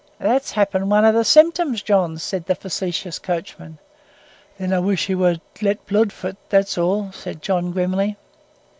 "That's 0.17 0.53
happen 0.53 0.89
one 0.89 1.05
o' 1.05 1.11
the 1.11 1.23
symptims, 1.23 1.83
John," 1.83 2.17
said 2.17 2.47
the 2.47 2.55
facetious 2.55 3.19
coachman. 3.19 3.77
"Then 4.57 4.73
I 4.73 4.79
wish 4.79 5.05
he 5.05 5.13
war 5.13 5.35
let 5.61 5.85
blood 5.85 6.11
for 6.11 6.31
't, 6.31 6.37
that's 6.49 6.75
all," 6.75 7.11
said 7.11 7.43
John, 7.43 7.71
grimly. 7.71 8.17